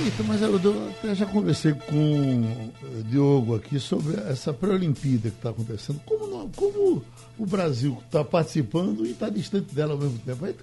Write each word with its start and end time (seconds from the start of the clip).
Eita, 0.00 0.22
mas 0.22 0.40
eu, 0.40 0.56
eu 0.60 0.88
até 0.90 1.12
já 1.12 1.26
conversei 1.26 1.72
com 1.72 2.42
o 2.82 3.02
Diogo 3.02 3.56
aqui 3.56 3.80
sobre 3.80 4.16
essa 4.30 4.52
pré-olimpíada 4.52 5.28
que 5.28 5.36
está 5.36 5.50
acontecendo. 5.50 6.00
Como, 6.06 6.48
como 6.54 7.04
o 7.36 7.44
Brasil 7.44 7.98
está 8.06 8.24
participando 8.24 9.04
e 9.04 9.10
está 9.10 9.28
distante 9.28 9.74
dela 9.74 9.94
ao 9.94 9.98
mesmo 9.98 10.18
tempo? 10.20 10.44
Aí, 10.44 10.54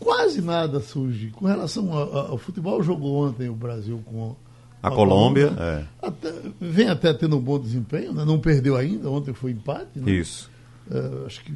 quase 0.00 0.40
nada 0.40 0.80
surge. 0.80 1.30
Com 1.30 1.44
relação 1.44 1.92
ao, 1.92 2.30
ao 2.30 2.38
futebol, 2.38 2.82
jogou 2.82 3.26
ontem 3.26 3.50
o 3.50 3.54
Brasil 3.54 4.02
com 4.06 4.34
a, 4.82 4.88
a 4.88 4.90
Colômbia. 4.90 5.48
Colômbia 5.48 5.62
é. 5.62 5.84
até, 6.06 6.32
vem 6.58 6.88
até 6.88 7.12
tendo 7.12 7.36
um 7.36 7.40
bom 7.40 7.58
desempenho, 7.58 8.14
né? 8.14 8.24
não 8.24 8.40
perdeu 8.40 8.76
ainda, 8.76 9.10
ontem 9.10 9.34
foi 9.34 9.50
empate. 9.50 9.98
Né? 9.98 10.10
Isso. 10.10 10.50
Uh, 10.90 11.26
acho 11.26 11.44
que 11.44 11.52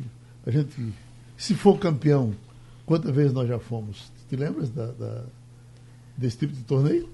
a 0.47 0.51
gente, 0.51 0.93
se 1.39 1.55
for 1.55 1.79
campeão, 1.79 2.35
quantas 2.85 3.15
vezes 3.15 3.33
nós 3.33 3.49
já 3.49 3.59
fomos? 3.59 4.13
Te 4.29 4.37
lembras 4.37 4.69
da, 4.69 4.87
da 4.87 5.25
desse 6.21 6.39
tipo 6.39 6.53
de 6.53 6.63
torneio? 6.63 7.09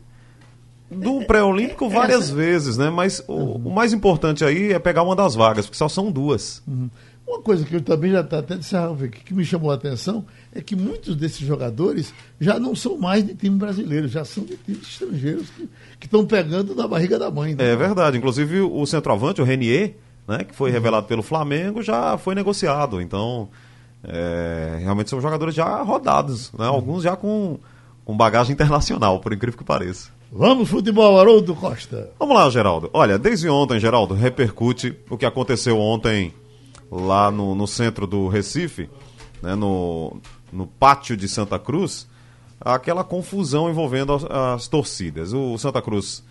Do 0.90 1.24
pré-olímpico 1.24 1.88
várias 1.88 2.26
Essa... 2.26 2.34
vezes, 2.34 2.76
né? 2.76 2.90
Mas 2.90 3.22
o, 3.26 3.32
uhum. 3.32 3.62
o, 3.66 3.74
mais 3.74 3.92
importante 3.92 4.44
aí 4.44 4.72
é 4.72 4.78
pegar 4.78 5.02
uma 5.02 5.16
das 5.16 5.34
vagas, 5.34 5.66
porque 5.66 5.78
só 5.78 5.88
são 5.88 6.12
duas. 6.12 6.62
Uhum. 6.66 6.88
Uma 7.26 7.42
coisa 7.42 7.64
que 7.64 7.74
eu 7.74 7.80
também 7.80 8.12
já 8.12 8.20
está 8.20 8.38
até 8.38 8.56
de 8.56 9.08
que, 9.08 9.24
que 9.24 9.34
me 9.34 9.44
chamou 9.44 9.72
a 9.72 9.74
atenção 9.74 10.24
é 10.54 10.60
que 10.60 10.76
muitos 10.76 11.16
desses 11.16 11.40
jogadores 11.40 12.14
já 12.40 12.56
não 12.56 12.72
são 12.76 12.96
mais 12.96 13.26
de 13.26 13.34
time 13.34 13.56
brasileiro, 13.56 14.06
já 14.06 14.24
são 14.24 14.44
de 14.44 14.56
times 14.58 14.86
estrangeiros 14.86 15.48
que 15.98 16.06
estão 16.06 16.24
pegando 16.24 16.72
na 16.72 16.86
barriga 16.86 17.18
da 17.18 17.28
mãe. 17.28 17.56
Né? 17.56 17.72
É 17.72 17.74
verdade. 17.74 18.16
Inclusive 18.16 18.60
o 18.60 18.86
centroavante, 18.86 19.42
o 19.42 19.44
Renier, 19.44 19.96
né, 20.28 20.44
que 20.44 20.54
foi 20.54 20.70
uhum. 20.70 20.74
revelado 20.74 21.08
pelo 21.08 21.22
Flamengo, 21.22 21.82
já 21.82 22.16
foi 22.16 22.36
negociado. 22.36 23.00
Então, 23.00 23.48
é, 24.04 24.78
realmente 24.82 25.10
são 25.10 25.20
jogadores 25.20 25.52
já 25.52 25.82
rodados, 25.82 26.52
né? 26.52 26.66
alguns 26.66 27.02
já 27.02 27.16
com 27.16 27.58
com 28.06 28.16
bagagem 28.16 28.52
internacional, 28.52 29.18
por 29.18 29.32
incrível 29.32 29.58
que 29.58 29.64
pareça. 29.64 30.10
Vamos, 30.30 30.68
futebol, 30.68 31.18
Haroldo 31.18 31.56
Costa. 31.56 32.12
Vamos 32.20 32.36
lá, 32.36 32.48
Geraldo. 32.48 32.88
Olha, 32.92 33.18
desde 33.18 33.48
ontem, 33.48 33.80
Geraldo, 33.80 34.14
repercute 34.14 34.96
o 35.10 35.18
que 35.18 35.26
aconteceu 35.26 35.76
ontem 35.78 36.32
lá 36.90 37.32
no, 37.32 37.56
no 37.56 37.66
centro 37.66 38.06
do 38.06 38.28
Recife, 38.28 38.88
né, 39.42 39.56
no, 39.56 40.18
no 40.52 40.68
pátio 40.68 41.16
de 41.16 41.28
Santa 41.28 41.58
Cruz, 41.58 42.08
aquela 42.60 43.02
confusão 43.02 43.68
envolvendo 43.68 44.12
as, 44.12 44.24
as 44.24 44.68
torcidas. 44.68 45.32
O 45.32 45.58
Santa 45.58 45.82
Cruz 45.82 46.22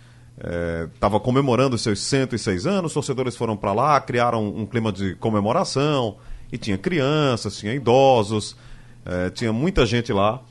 estava 0.94 1.16
é, 1.18 1.20
comemorando 1.20 1.76
seus 1.76 2.00
106 2.00 2.66
anos, 2.66 2.90
os 2.90 2.94
torcedores 2.94 3.36
foram 3.36 3.54
para 3.54 3.74
lá, 3.74 4.00
criaram 4.00 4.48
um 4.48 4.64
clima 4.64 4.90
de 4.90 5.14
comemoração, 5.16 6.16
e 6.50 6.56
tinha 6.56 6.78
crianças, 6.78 7.58
tinha 7.58 7.74
idosos, 7.74 8.56
é, 9.04 9.28
tinha 9.28 9.52
muita 9.52 9.84
gente 9.84 10.10
lá 10.10 10.42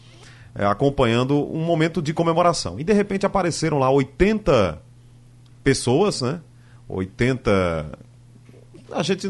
é, 0.56 0.66
acompanhando 0.66 1.36
um 1.36 1.64
momento 1.64 2.02
de 2.02 2.14
comemoração. 2.14 2.80
E 2.80 2.84
de 2.84 2.94
repente 2.94 3.26
apareceram 3.26 3.78
lá 3.78 3.90
80 3.90 4.82
pessoas, 5.64 6.22
né? 6.22 6.40
80. 6.88 8.00
A 8.92 9.04
gente 9.04 9.28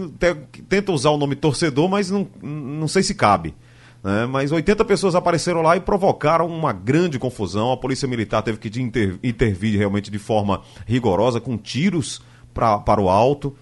tenta 0.70 0.92
usar 0.92 1.10
o 1.10 1.18
nome 1.18 1.36
torcedor, 1.36 1.90
mas 1.90 2.12
não, 2.12 2.28
não 2.42 2.88
sei 2.88 3.02
se 3.02 3.16
cabe. 3.16 3.56
Né? 4.04 4.28
Mas 4.28 4.52
80 4.52 4.86
pessoas 4.86 5.16
apareceram 5.16 5.64
lá 5.64 5.76
e 5.76 5.80
provocaram 5.80 6.46
uma 6.48 6.72
grande 6.72 7.18
confusão. 7.18 7.72
A 7.72 7.78
Polícia 7.78 8.08
Militar 8.08 8.44
teve 8.44 8.60
que 8.60 8.80
inter, 8.80 9.18
intervir 9.24 9.80
realmente 9.80 10.12
de 10.12 10.20
forma 10.20 10.62
rigorosa, 10.86 11.42
com 11.42 11.58
tiros 11.58 12.22
pra, 12.54 12.78
para 12.78 13.02
o 13.02 13.10
alto, 13.10 13.56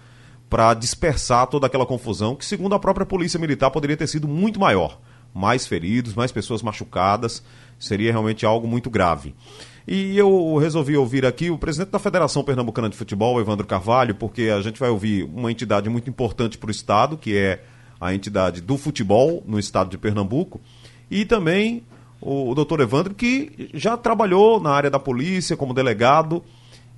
para 0.50 0.74
dispersar 0.74 1.46
toda 1.46 1.66
aquela 1.66 1.86
confusão, 1.86 2.36
que, 2.36 2.44
segundo 2.44 2.74
a 2.74 2.78
própria 2.78 3.06
Polícia 3.06 3.40
Militar, 3.40 3.70
poderia 3.70 3.96
ter 3.96 4.06
sido 4.06 4.28
muito 4.28 4.60
maior 4.60 4.98
mais 5.34 5.66
feridos, 5.66 6.14
mais 6.14 6.32
pessoas 6.32 6.62
machucadas. 6.62 7.42
Seria 7.78 8.12
realmente 8.12 8.46
algo 8.46 8.66
muito 8.68 8.88
grave. 8.88 9.34
E 9.86 10.16
eu 10.16 10.56
resolvi 10.56 10.96
ouvir 10.96 11.26
aqui 11.26 11.50
o 11.50 11.58
presidente 11.58 11.90
da 11.90 11.98
Federação 11.98 12.42
Pernambucana 12.42 12.88
de 12.88 12.96
Futebol, 12.96 13.38
Evandro 13.38 13.66
Carvalho, 13.66 14.14
porque 14.14 14.44
a 14.44 14.62
gente 14.62 14.80
vai 14.80 14.88
ouvir 14.88 15.24
uma 15.24 15.50
entidade 15.50 15.90
muito 15.90 16.08
importante 16.08 16.56
para 16.56 16.68
o 16.68 16.70
Estado, 16.70 17.18
que 17.18 17.36
é 17.36 17.62
a 18.00 18.14
entidade 18.14 18.60
do 18.60 18.78
futebol 18.78 19.42
no 19.46 19.58
estado 19.58 19.90
de 19.90 19.98
Pernambuco, 19.98 20.60
e 21.10 21.24
também 21.24 21.82
o, 22.20 22.54
doutor 22.54 22.80
Evandro, 22.80 23.14
que 23.14 23.70
já 23.74 23.96
trabalhou 23.96 24.60
na 24.60 24.70
área 24.70 24.90
da 24.90 24.98
polícia 24.98 25.56
como 25.56 25.74
delegado, 25.74 26.42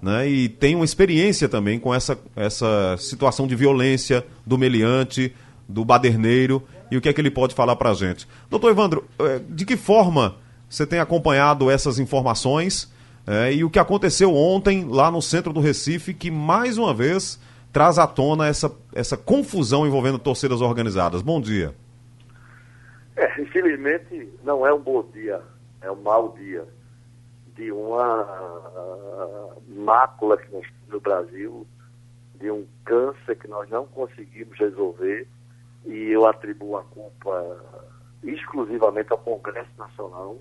né, 0.01 0.29
e 0.29 0.49
tem 0.49 0.75
uma 0.75 0.85
experiência 0.85 1.49
também 1.49 1.79
com 1.79 1.93
essa, 1.93 2.19
essa 2.35 2.97
situação 2.99 3.47
de 3.47 3.57
violência 3.57 4.25
do 4.45 4.57
meliante, 4.57 5.33
do 5.69 5.85
baderneiro 5.85 6.63
e 6.91 6.97
o 6.97 7.01
que 7.01 7.09
é 7.09 7.13
que 7.13 7.21
ele 7.21 7.31
pode 7.31 7.55
falar 7.55 7.77
para 7.77 7.91
a 7.91 7.95
gente. 7.95 8.27
Doutor 8.49 8.71
Evandro, 8.71 9.05
eh, 9.19 9.41
de 9.49 9.65
que 9.65 9.77
forma 9.77 10.37
você 10.69 10.87
tem 10.87 10.99
acompanhado 10.99 11.71
essas 11.71 11.99
informações 11.99 12.93
é, 13.27 13.53
e 13.53 13.65
o 13.65 13.71
que 13.71 13.79
aconteceu 13.79 14.33
ontem 14.33 14.87
lá 14.89 15.11
no 15.11 15.21
centro 15.21 15.53
do 15.53 15.61
Recife, 15.61 16.15
que 16.15 16.31
mais 16.31 16.79
uma 16.79 16.95
vez 16.95 17.41
traz 17.73 17.99
à 17.99 18.07
tona 18.07 18.47
essa, 18.47 18.73
essa 18.95 19.17
confusão 19.17 19.87
envolvendo 19.87 20.19
torcidas 20.19 20.61
organizadas? 20.61 21.23
Bom 21.23 21.41
dia. 21.41 21.75
É, 23.17 23.41
infelizmente 23.41 24.33
não 24.45 24.65
é 24.65 24.73
um 24.73 24.81
bom 24.81 25.03
dia, 25.13 25.41
é 25.81 25.91
um 25.91 25.97
mau 25.97 26.37
dia 26.39 26.65
de 27.57 27.73
uma 27.73 28.23
uh, 28.23 29.63
mácula 29.75 30.37
que 30.37 30.53
nós 30.53 30.63
temos 30.63 30.89
no 30.89 31.01
Brasil, 31.01 31.67
de 32.39 32.51
um 32.51 32.67
câncer 32.85 33.37
que 33.37 33.49
nós 33.49 33.69
não 33.71 33.87
conseguimos 33.87 34.57
resolver 34.59 35.27
e 35.87 36.11
eu 36.11 36.27
atribuo 36.27 36.77
a 36.77 36.85
culpa 36.85 37.57
exclusivamente 38.23 39.13
ao 39.13 39.19
Congresso 39.19 39.71
Nacional, 39.79 40.39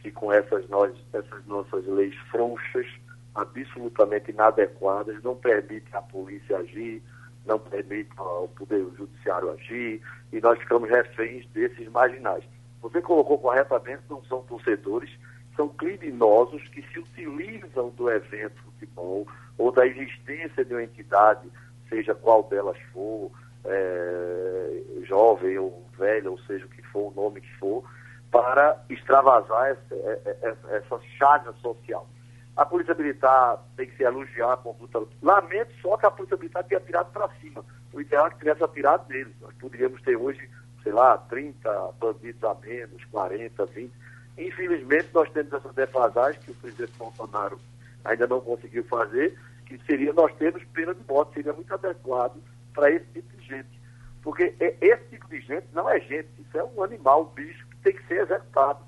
que 0.00 0.10
com 0.10 0.32
essas, 0.32 0.68
nós, 0.68 0.94
essas 1.12 1.46
nossas 1.46 1.86
leis 1.86 2.14
frouxas, 2.30 2.86
absolutamente 3.34 4.30
inadequadas, 4.30 5.22
não 5.22 5.34
permitem 5.34 5.94
à 5.94 6.02
polícia 6.02 6.58
agir, 6.58 7.02
não 7.46 7.58
permitem 7.58 8.12
ao 8.18 8.48
Poder 8.48 8.84
Judiciário 8.96 9.50
agir, 9.52 10.02
e 10.32 10.40
nós 10.40 10.58
ficamos 10.58 10.90
reféns 10.90 11.46
desses 11.48 11.88
marginais. 11.88 12.44
Você 12.82 13.00
colocou 13.00 13.38
corretamente, 13.38 14.02
não 14.10 14.22
são 14.24 14.42
torcedores, 14.42 15.10
são 15.56 15.68
criminosos 15.68 16.66
que 16.68 16.82
se 16.88 16.98
utilizam 16.98 17.90
do 17.90 18.10
evento 18.10 18.60
futebol 18.64 19.26
ou 19.56 19.70
da 19.70 19.86
existência 19.86 20.64
de 20.64 20.74
uma 20.74 20.82
entidade, 20.82 21.48
seja 21.88 22.14
qual 22.14 22.42
delas 22.44 22.78
for, 22.92 23.30
é, 23.64 24.82
jovem 25.04 25.58
ou 25.58 25.86
velho, 25.98 26.32
ou 26.32 26.38
seja 26.40 26.64
o 26.66 26.68
que 26.68 26.82
for, 26.82 27.12
o 27.12 27.14
nome 27.14 27.40
que 27.40 27.54
for, 27.58 27.84
para 28.30 28.82
extravasar 28.88 29.70
essa, 29.70 29.94
é, 29.94 30.20
é, 30.24 30.36
essa, 30.42 30.68
essa 30.68 31.00
chaga 31.18 31.52
social. 31.54 32.08
A 32.56 32.66
Polícia 32.66 32.94
Militar 32.94 33.62
tem 33.76 33.86
que 33.88 33.96
se 33.96 34.02
elogiar 34.02 34.52
a 34.52 34.56
conduta. 34.56 35.02
Lamento 35.22 35.72
só 35.80 35.96
que 35.96 36.06
a 36.06 36.10
Polícia 36.10 36.36
Militar 36.36 36.64
tenha 36.64 36.80
tirado 36.80 37.10
para 37.12 37.28
cima. 37.40 37.64
O 37.92 38.00
ideal 38.00 38.26
é 38.26 38.30
que 38.30 38.38
tivesse 38.38 38.62
atirado 38.62 39.08
neles. 39.08 39.34
Nós 39.40 39.54
poderíamos 39.54 40.00
ter 40.02 40.16
hoje, 40.16 40.50
sei 40.82 40.92
lá, 40.92 41.16
30 41.16 41.92
bandidos 41.98 42.44
a 42.44 42.54
menos, 42.54 43.04
40, 43.06 43.66
20. 43.66 43.92
Infelizmente, 44.38 45.08
nós 45.14 45.30
temos 45.30 45.52
essa 45.52 45.72
defasagem 45.72 46.40
que 46.42 46.50
o 46.50 46.54
presidente 46.54 46.92
Bolsonaro 46.98 47.58
ainda 48.04 48.26
não 48.26 48.40
conseguiu 48.40 48.84
fazer, 48.84 49.38
que 49.66 49.78
seria 49.86 50.12
nós 50.12 50.34
termos 50.36 50.62
pena 50.72 50.94
de 50.94 51.02
morte. 51.06 51.34
Seria 51.34 51.52
muito 51.52 51.72
adequado 51.72 52.36
para 52.72 52.90
esse 52.90 53.06
tipo 53.06 53.36
de 53.36 53.46
gente. 53.46 53.80
Porque 54.22 54.54
é, 54.60 54.76
esse 54.80 55.04
tipo 55.10 55.28
de 55.28 55.40
gente 55.40 55.66
não 55.72 55.88
é 55.88 56.00
gente, 56.00 56.28
isso 56.38 56.58
é 56.58 56.64
um 56.64 56.82
animal, 56.82 57.22
um 57.22 57.34
bicho 57.34 57.66
que 57.68 57.76
tem 57.78 57.92
que 57.94 58.06
ser 58.06 58.22
executado. 58.22 58.84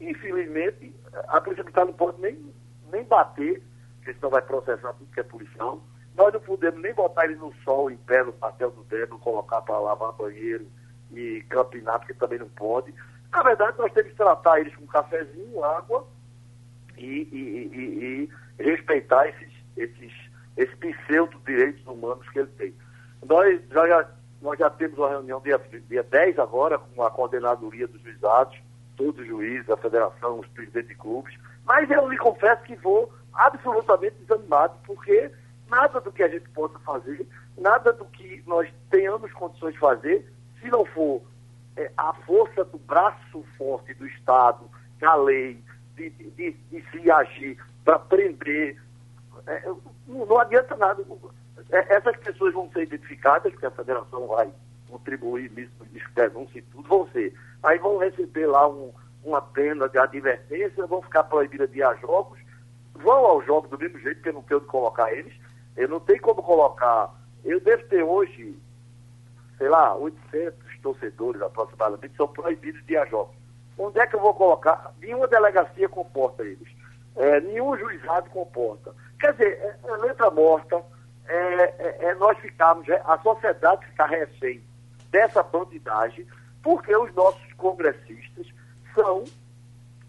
Infelizmente, 0.00 0.94
a 1.28 1.40
Polícia 1.40 1.64
Militar 1.64 1.84
não 1.84 1.92
pode 1.92 2.20
nem, 2.20 2.52
nem 2.90 3.04
bater, 3.04 3.62
porque 3.96 4.14
senão 4.14 4.30
vai 4.30 4.42
processar 4.42 4.92
tudo 4.94 5.12
que 5.12 5.20
é 5.20 5.24
policial. 5.24 5.82
Nós 6.16 6.32
não 6.32 6.40
podemos 6.40 6.80
nem 6.80 6.94
botar 6.94 7.24
ele 7.24 7.36
no 7.36 7.52
sol, 7.64 7.90
em 7.90 7.96
pé, 7.96 8.24
no 8.24 8.32
papel 8.32 8.70
do 8.70 8.82
dedo, 8.84 9.18
colocar 9.18 9.60
para 9.62 9.78
lavar 9.78 10.12
banheiro 10.12 10.66
e 11.12 11.44
campinar, 11.48 11.98
porque 11.98 12.14
também 12.14 12.38
não 12.38 12.48
pode. 12.48 12.92
Na 13.30 13.42
verdade, 13.42 13.78
nós 13.78 13.92
temos 13.92 14.10
que 14.10 14.16
tratar 14.16 14.60
eles 14.60 14.74
com 14.74 14.86
cafezinho, 14.86 15.62
água 15.62 16.06
e, 16.96 17.28
e, 17.30 17.70
e, 17.72 18.30
e 18.58 18.62
respeitar 18.62 19.28
esses, 19.28 19.52
esses, 19.76 20.12
esses 20.56 20.74
pseudo-direitos 20.76 21.86
humanos 21.86 22.28
que 22.30 22.38
ele 22.38 22.50
tem. 22.58 22.74
Nós 23.26 23.60
já, 23.70 24.10
nós 24.40 24.58
já 24.58 24.70
temos 24.70 24.98
uma 24.98 25.10
reunião 25.10 25.40
dia, 25.40 25.60
dia 25.88 26.02
10 26.02 26.38
agora 26.38 26.78
com 26.78 27.02
a 27.02 27.10
coordenadoria 27.10 27.86
dos 27.86 28.00
juizados, 28.02 28.58
todos 28.96 29.20
os 29.20 29.26
juízes, 29.26 29.68
a 29.70 29.76
federação, 29.76 30.40
os 30.40 30.46
presidentes 30.48 30.88
de 30.88 30.94
clubes, 30.94 31.34
mas 31.64 31.90
eu 31.90 32.08
lhe 32.08 32.18
confesso 32.18 32.62
que 32.62 32.74
vou 32.76 33.12
absolutamente 33.32 34.16
desanimado, 34.20 34.74
porque 34.84 35.30
nada 35.68 36.00
do 36.00 36.10
que 36.10 36.22
a 36.22 36.28
gente 36.28 36.48
possa 36.50 36.78
fazer, 36.80 37.26
nada 37.56 37.92
do 37.92 38.04
que 38.06 38.42
nós 38.46 38.68
tenhamos 38.90 39.32
condições 39.32 39.74
de 39.74 39.78
fazer, 39.78 40.32
se 40.60 40.68
não 40.68 40.84
for 40.86 41.22
é, 41.76 41.90
a 41.96 42.12
força 42.12 42.64
do 42.64 42.78
braço 42.78 43.44
forte 43.56 43.94
do 43.94 44.06
Estado, 44.06 44.68
da 44.98 45.14
lei, 45.14 45.62
de, 45.94 46.10
de, 46.10 46.52
de, 46.52 46.84
se 46.90 47.10
agir 47.10 47.58
para 47.84 47.98
prender, 47.98 48.80
é, 49.48 49.72
não, 50.06 50.38
adianta 50.38 50.76
nada. 50.76 51.04
É, 51.70 51.94
essas 51.94 52.16
pessoas 52.18 52.54
vão 52.54 52.70
ser 52.70 52.82
identificadas, 52.82 53.52
porque 53.52 53.66
a 53.66 53.70
federação 53.70 54.26
vai 54.26 54.52
contribuir 54.88 55.50
nisso, 55.52 55.72
denúncia 56.14 56.58
e 56.58 56.62
tudo, 56.62 56.88
vão 56.88 57.08
ser. 57.08 57.34
Aí 57.62 57.78
vão 57.78 57.98
receber 57.98 58.46
lá 58.46 58.68
um, 58.68 58.92
uma 59.24 59.40
pena 59.40 59.88
de 59.88 59.98
advertência, 59.98 60.86
vão 60.86 61.02
ficar 61.02 61.24
proibidas 61.24 61.70
de 61.70 61.78
ir 61.78 61.82
a 61.82 61.94
jogos, 61.96 62.38
vão 62.94 63.24
aos 63.26 63.44
jogos 63.46 63.70
do 63.70 63.78
mesmo 63.78 63.98
jeito, 63.98 64.16
porque 64.16 64.28
eu 64.28 64.34
não 64.34 64.42
tenho 64.42 64.60
onde 64.60 64.68
colocar 64.68 65.12
eles. 65.12 65.34
Eu 65.76 65.88
não 65.88 66.00
tenho 66.00 66.20
como 66.20 66.42
colocar. 66.42 67.14
Eu 67.44 67.60
devo 67.60 67.84
ter 67.84 68.02
hoje, 68.02 68.58
sei 69.56 69.68
lá, 69.68 69.94
800 69.94 70.78
torcedores 70.82 71.40
aproximadamente, 71.40 72.16
são 72.16 72.28
proibidos 72.28 72.84
de 72.84 72.94
ir 72.94 72.96
a 72.96 73.06
jogos. 73.06 73.36
Onde 73.78 74.00
é 74.00 74.06
que 74.06 74.16
eu 74.16 74.20
vou 74.20 74.34
colocar? 74.34 74.92
Nenhuma 75.00 75.28
delegacia 75.28 75.88
comporta 75.88 76.42
eles. 76.42 76.68
É, 77.14 77.40
nenhum 77.40 77.76
juizado 77.76 78.28
comporta. 78.30 78.92
Quer 79.20 79.32
dizer, 79.32 79.58
é, 79.60 79.76
é 79.84 79.96
letra 79.96 80.30
morta, 80.30 80.82
é, 81.26 81.34
é, 81.34 82.04
é 82.06 82.14
nós 82.14 82.38
ficarmos, 82.38 82.88
é, 82.88 83.02
a 83.04 83.18
sociedade 83.18 83.84
ficar 83.86 84.06
refém 84.06 84.62
dessa 85.10 85.42
bandidagem, 85.42 86.26
porque 86.62 86.94
os 86.96 87.12
nossos 87.14 87.52
congressistas 87.54 88.46
são 88.94 89.24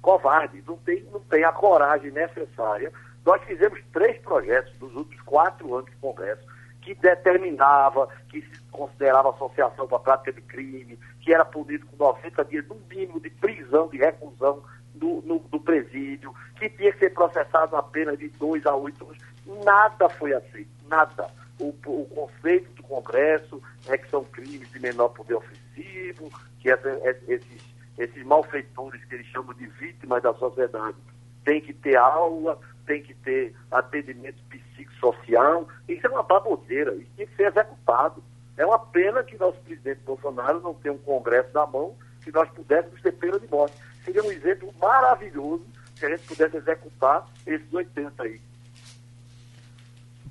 covardes, 0.02 0.66
não 0.66 0.78
tem, 0.78 1.04
não 1.12 1.20
tem 1.22 1.44
a 1.44 1.52
coragem 1.52 2.12
necessária. 2.12 2.92
Nós 3.26 3.42
fizemos 3.44 3.80
três 3.92 4.20
projetos 4.22 4.78
nos 4.80 4.96
últimos 4.96 5.22
quatro 5.24 5.76
anos 5.76 5.90
de 5.90 5.98
Congresso 5.98 6.44
que 6.82 6.96
determinava, 6.96 8.08
que 8.30 8.42
se 8.42 8.62
considerava 8.72 9.32
associação 9.32 9.88
para 9.88 9.98
a 9.98 10.02
prática 10.02 10.34
de 10.34 10.42
crime, 10.42 10.98
que 11.20 11.34
era 11.34 11.44
punido 11.44 11.86
com 11.88 11.98
90 11.98 12.46
dias 12.46 12.68
no 12.68 12.76
mínimo 12.90 13.20
de 13.20 13.30
prisão, 13.30 13.90
de 13.90 13.98
reclusão 13.98 14.64
do, 15.00 15.24
no, 15.26 15.40
do 15.40 15.60
presídio, 15.60 16.34
que 16.56 16.70
tinha 16.70 16.92
que 16.92 17.00
ser 17.00 17.14
processado 17.14 17.76
apenas 17.76 18.20
de 18.20 18.28
dois 18.30 18.66
a 18.66 18.76
oito 18.76 19.06
anos. 19.06 19.18
Nada 19.66 20.10
foi 20.10 20.34
aceito, 20.34 20.70
nada. 20.88 21.28
O, 21.60 21.70
o, 21.86 22.06
conceito 22.06 22.72
do 22.74 22.84
Congresso 22.84 23.62
é 23.88 23.98
que 23.98 24.10
são 24.10 24.24
crimes 24.24 24.70
de 24.72 24.80
menor 24.80 25.10
poder 25.10 25.36
ofensivo, 25.36 26.30
que 26.60 26.70
esses, 26.70 27.64
esses 27.98 28.24
malfeitores 28.24 29.04
que 29.06 29.16
eles 29.16 29.28
chamam 29.28 29.54
de 29.54 29.68
vítimas 29.68 30.22
da 30.22 30.34
sociedade 30.34 30.96
têm 31.44 31.60
que 31.60 31.74
ter 31.74 31.96
aula, 31.98 32.60
tem 32.86 33.02
que 33.02 33.14
ter 33.14 33.56
atendimento 33.72 34.42
psicossocial. 34.50 35.68
Isso 35.88 36.06
é 36.06 36.10
uma 36.10 36.24
baboseira, 36.24 36.94
isso 36.96 37.12
tem 37.18 37.28
que 37.28 37.36
ser 37.36 37.48
executado. 37.48 38.24
É 38.56 38.66
uma 38.66 38.80
pena 38.80 39.24
que 39.24 39.38
nosso 39.38 39.60
presidente 39.62 40.02
Bolsonaro 40.06 40.60
não 40.60 40.74
tenha 40.74 40.94
um 40.94 40.98
Congresso 40.98 41.50
na 41.54 41.66
mão, 41.66 41.96
que 42.22 42.32
nós 42.32 42.50
pudéssemos 42.50 43.02
ter 43.02 43.14
pena 43.14 43.40
de 43.40 43.50
morte. 43.50 43.76
Seria 44.04 44.24
um 44.24 44.32
exemplo 44.32 44.74
maravilhoso 44.80 45.66
se 45.96 46.06
a 46.06 46.10
gente 46.10 46.24
pudesse 46.24 46.58
executar 46.58 47.28
esses 47.46 47.74
80 47.74 48.24
aí. 48.24 48.40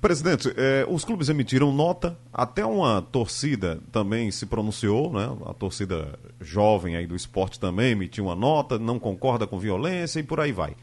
Presidente, 0.01 0.53
eh, 0.55 0.85
os 0.87 1.03
clubes 1.03 1.27
emitiram 1.27 1.73
nota, 1.73 2.17
até 2.33 2.65
uma 2.65 3.01
torcida 3.01 3.81
também 3.91 4.31
se 4.31 4.45
pronunciou, 4.45 5.11
né? 5.11 5.29
A 5.45 5.53
torcida 5.53 6.17
jovem 6.39 6.95
aí 6.95 7.05
do 7.05 7.17
esporte 7.17 7.59
também 7.59 7.91
emitiu 7.91 8.25
uma 8.25 8.35
nota, 8.35 8.79
não 8.79 8.97
concorda 8.97 9.45
com 9.45 9.59
violência 9.59 10.21
e 10.21 10.23
por 10.23 10.39
aí 10.39 10.53
vai. 10.53 10.73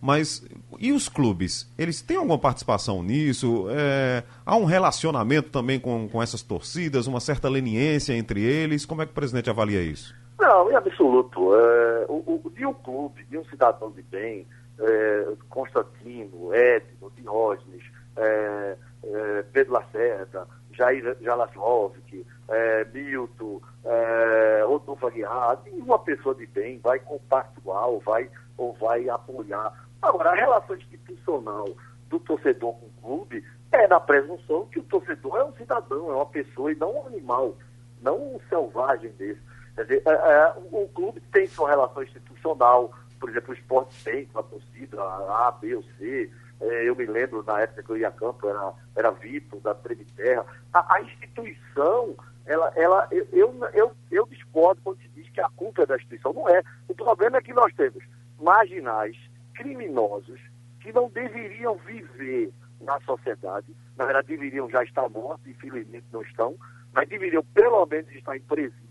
Mas 0.00 0.42
e 0.80 0.90
os 0.90 1.06
clubes? 1.06 1.70
Eles 1.76 2.00
têm 2.00 2.16
alguma 2.16 2.38
participação 2.38 3.02
nisso? 3.02 3.66
É, 3.70 4.24
há 4.44 4.56
um 4.56 4.64
relacionamento 4.64 5.50
também 5.50 5.78
com, 5.78 6.08
com 6.08 6.22
essas 6.22 6.40
torcidas, 6.40 7.06
uma 7.06 7.20
certa 7.20 7.50
leniência 7.50 8.16
entre 8.16 8.40
eles? 8.40 8.86
Como 8.86 9.02
é 9.02 9.06
que 9.06 9.12
o 9.12 9.14
presidente 9.14 9.50
avalia 9.50 9.82
isso? 9.82 10.14
Não, 10.42 10.68
em 10.72 10.74
absoluto. 10.74 11.54
É, 11.54 12.06
o, 12.08 12.42
o, 12.44 12.50
de 12.50 12.66
um 12.66 12.74
clube, 12.74 13.24
de 13.26 13.38
um 13.38 13.44
cidadão 13.44 13.92
de 13.92 14.02
bem, 14.02 14.44
é, 14.80 15.26
Constantino, 15.48 16.52
Edno, 16.52 17.12
Diógenes, 17.16 17.84
é, 18.16 18.76
é, 19.04 19.44
Pedro 19.52 19.74
Lacerda, 19.74 20.48
Jair 20.72 21.16
Jalaslovski, 21.20 22.26
é, 22.48 22.84
Milton, 22.86 23.60
é, 23.84 24.64
Rodolfo 24.66 25.06
Aguiar, 25.06 25.60
nenhuma 25.64 26.00
pessoa 26.00 26.34
de 26.34 26.46
bem 26.46 26.80
vai 26.80 26.98
compactuar 26.98 27.86
ou 27.86 28.00
vai, 28.00 28.28
ou 28.58 28.72
vai 28.72 29.08
apoiar. 29.08 29.72
Agora, 30.02 30.30
a 30.30 30.34
relação 30.34 30.74
institucional 30.74 31.68
do 32.08 32.18
torcedor 32.18 32.74
com 32.74 32.86
o 32.86 33.00
clube 33.00 33.44
é 33.70 33.86
na 33.86 34.00
presunção 34.00 34.66
que 34.66 34.80
o 34.80 34.82
torcedor 34.82 35.36
é 35.36 35.44
um 35.44 35.52
cidadão, 35.52 36.10
é 36.10 36.16
uma 36.16 36.26
pessoa 36.26 36.72
e 36.72 36.74
não 36.74 36.92
um 36.96 37.06
animal, 37.06 37.54
não 38.02 38.34
um 38.34 38.40
selvagem 38.48 39.12
desse. 39.12 39.51
Quer 39.74 39.82
dizer, 39.82 40.02
é, 40.06 40.10
é, 40.10 40.54
o 40.70 40.88
clube 40.88 41.20
tem 41.32 41.46
sua 41.46 41.70
relação 41.70 42.02
institucional, 42.02 42.92
por 43.18 43.30
exemplo, 43.30 43.50
o 43.50 43.56
esporte 43.56 44.04
tem 44.04 44.26
com 44.26 44.40
a 44.40 44.42
torcida, 44.42 45.00
a 45.00 45.48
A, 45.48 45.52
B 45.52 45.76
ou 45.76 45.82
C, 45.98 46.30
é, 46.62 46.88
eu 46.88 46.94
me 46.94 47.06
lembro, 47.06 47.42
na 47.42 47.60
época 47.60 47.82
que 47.82 47.90
eu 47.90 47.96
ia 47.96 48.08
a 48.08 48.12
campo, 48.12 48.48
era, 48.48 48.72
era 48.94 49.10
Vitor, 49.10 49.60
da 49.60 49.74
Terra. 49.74 50.46
A, 50.72 50.94
a, 50.94 51.02
instituição, 51.02 52.14
ela, 52.46 52.72
ela, 52.76 53.08
eu, 53.10 53.26
eu, 53.32 53.68
eu, 53.74 53.92
eu 54.10 54.26
discordo 54.26 54.80
quando 54.82 54.98
se 54.98 55.08
diz 55.08 55.28
que 55.30 55.40
a 55.40 55.48
culpa 55.50 55.82
é 55.82 55.86
da 55.86 55.96
instituição. 55.96 56.32
Não 56.32 56.48
é. 56.48 56.62
O 56.88 56.94
problema 56.94 57.38
é 57.38 57.42
que 57.42 57.52
nós 57.52 57.74
temos 57.74 58.04
marginais, 58.40 59.16
criminosos, 59.54 60.40
que 60.80 60.92
não 60.92 61.08
deveriam 61.08 61.74
viver 61.78 62.52
na 62.80 63.00
sociedade. 63.00 63.66
Na 63.96 64.04
verdade, 64.04 64.28
deveriam 64.28 64.70
já 64.70 64.84
estar 64.84 65.08
mortos, 65.08 65.46
infelizmente 65.46 66.06
não 66.12 66.22
estão, 66.22 66.54
mas 66.92 67.08
deveriam 67.08 67.44
pelo 67.54 67.84
menos 67.86 68.10
estar 68.12 68.36
em 68.36 68.40
presídios. 68.40 68.81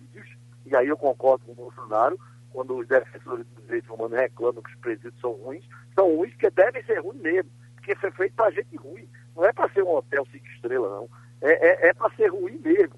E 0.72 0.76
aí 0.76 0.88
eu 0.88 0.98
concordo 0.98 1.46
com 1.46 1.52
o 1.52 1.56
Bolsonaro, 1.56 2.20
quando 2.52 2.78
os 2.78 2.88
defensores 2.88 3.46
dos 3.46 3.66
direitos 3.66 3.90
humanos 3.90 4.18
reclamam 4.18 4.62
que 4.62 4.74
os 4.74 4.80
presídios 4.80 5.20
são 5.22 5.34
ruins, 5.34 5.64
são 5.96 6.16
ruins 6.16 6.32
porque 6.32 6.50
devem 6.50 6.84
ser 6.84 7.00
ruins 7.00 7.22
mesmo 7.22 7.52
porque 7.82 7.96
foi 7.96 8.12
feito 8.12 8.36
para 8.36 8.52
gente 8.52 8.76
ruim. 8.78 9.08
Não 9.36 9.46
é 9.46 9.52
para 9.52 9.70
ser 9.70 9.84
um 9.84 9.96
hotel 9.96 10.26
cinco 10.32 10.46
estrelas, 10.48 10.92
não. 10.92 11.10
É, 11.42 11.88
é, 11.88 11.90
é 11.90 11.94
para 11.94 12.16
ser 12.16 12.28
ruim 12.28 12.60
mesmo. 12.64 12.96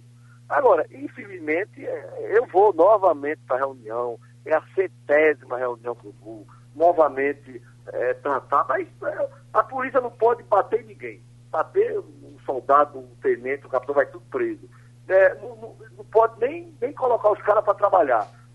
Agora, 0.50 0.86
infelizmente, 0.92 1.86
é, 1.86 2.38
eu 2.38 2.46
vou 2.48 2.74
novamente 2.74 3.40
para 3.48 3.56
a 3.56 3.60
reunião, 3.60 4.20
é 4.46 4.54
a 4.54 4.64
centésima 4.76 5.58
reunião 5.58 5.96
do 6.04 6.12
GU, 6.12 6.46
novamente 6.76 7.62
é, 7.88 8.14
tratar, 8.16 8.66
mas 8.68 8.88
é, 9.04 9.30
a 9.54 9.64
polícia 9.64 10.02
não 10.02 10.12
pode 10.12 10.44
bater 10.44 10.84
ninguém. 10.84 11.22
Bater 11.50 11.98
um 12.00 12.38
soldado, 12.46 13.00
um 13.00 13.16
tenente, 13.22 13.66
o 13.66 13.70
capitão 13.70 13.96
vai 13.96 14.06
tudo 14.08 14.26
preso. 14.30 14.70
É, 15.08 15.36
não, 15.36 15.56
não, 15.56 15.76
não, 15.98 16.06
pode 16.06 16.40
nem, 16.40 16.74
nem 16.82 16.92
colocar 16.94 17.32
os 17.32 17.42
caras 17.42 17.64
para 17.64 17.76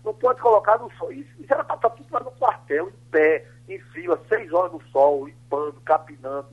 Não 0.03 0.13
pode 0.13 0.39
colocar 0.41 0.77
no 0.77 0.91
sol. 0.93 1.11
Isso, 1.11 1.29
isso 1.39 1.53
era 1.53 1.63
para 1.63 1.75
estar 1.75 1.89
tudo 1.89 2.07
lá 2.11 2.19
no 2.21 2.31
quartel, 2.31 2.89
em 2.89 3.09
pé, 3.11 3.45
em 3.67 3.79
fila, 3.79 4.19
seis 4.27 4.51
horas 4.51 4.71
no 4.71 4.81
sol, 4.91 5.25
limpando, 5.25 5.79
capinando, 5.81 6.49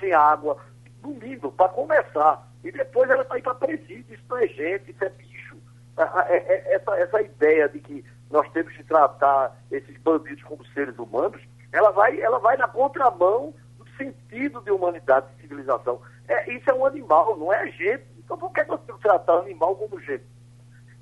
sem 0.00 0.12
água, 0.12 0.58
domingo, 1.02 1.52
para 1.52 1.68
começar. 1.68 2.48
E 2.62 2.72
depois 2.72 3.10
ela 3.10 3.24
vai 3.24 3.38
ir 3.38 3.42
para 3.42 3.54
presídio, 3.54 4.14
isso 4.14 4.24
não 4.28 4.38
é 4.38 4.46
gente, 4.48 4.90
isso 4.90 5.04
é 5.04 5.08
bicho. 5.10 5.56
É, 5.96 6.36
é, 6.36 6.74
essa, 6.74 6.96
essa 6.96 7.22
ideia 7.22 7.68
de 7.68 7.78
que 7.80 8.04
nós 8.30 8.50
temos 8.52 8.72
que 8.74 8.82
tratar 8.84 9.56
esses 9.70 9.96
bandidos 9.98 10.42
como 10.44 10.64
seres 10.66 10.98
humanos, 10.98 11.40
ela 11.72 11.90
vai, 11.90 12.20
ela 12.20 12.38
vai 12.38 12.56
na 12.56 12.68
contramão 12.68 13.54
do 13.78 13.86
sentido 13.96 14.60
de 14.62 14.70
humanidade, 14.70 15.26
de 15.34 15.42
civilização. 15.42 16.00
É, 16.26 16.52
isso 16.52 16.68
é 16.70 16.74
um 16.74 16.86
animal, 16.86 17.36
não 17.36 17.52
é 17.52 17.70
gente. 17.70 18.04
Então 18.18 18.38
por 18.38 18.52
que 18.52 18.64
nós 18.64 18.80
temos 18.86 19.02
que 19.02 19.08
tratar 19.08 19.38
animal 19.38 19.76
como 19.76 20.00
gente? 20.00 20.24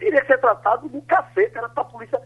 Teria 0.02 0.21
que 0.21 0.26
ser 0.26 0.38
tratado 0.40 0.88
no 0.88 1.00
cacete, 1.02 1.56
era 1.56 1.68
para 1.68 1.82
a 1.82 1.87
polícia. 1.87 2.21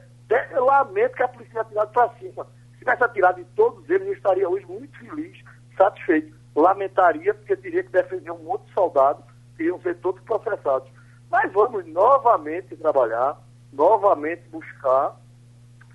Eu 0.50 0.64
lamento 0.64 1.14
que 1.14 1.23
a 1.23 1.28
polícia 1.28 1.52
tenha 1.52 1.64
tirado 1.66 1.92
para 1.92 2.09
cima 2.18 2.47
tivesse 2.87 3.02
atirado 3.02 3.40
em 3.40 3.45
todos 3.56 3.88
eles, 3.90 4.06
eu 4.06 4.12
estaria 4.12 4.49
hoje 4.49 4.64
muito 4.66 4.97
feliz, 4.99 5.37
satisfeito. 5.76 6.35
Lamentaria, 6.54 7.35
porque 7.35 7.56
teria 7.56 7.83
que 7.83 7.90
defender 7.90 8.30
um 8.30 8.38
monte 8.45 8.64
de 8.66 8.73
soldados 8.73 9.25
que 9.56 9.64
iam 9.64 9.80
ser 9.80 9.97
todos 9.97 10.23
processados. 10.23 10.88
Mas 11.28 11.52
vamos 11.52 11.85
novamente 11.87 12.76
trabalhar, 12.76 13.37
novamente 13.73 14.49
buscar 14.49 15.16